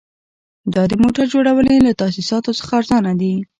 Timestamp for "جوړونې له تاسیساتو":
1.33-2.57